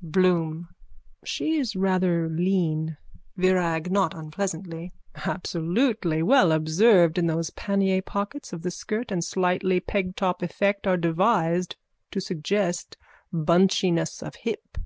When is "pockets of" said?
8.00-8.62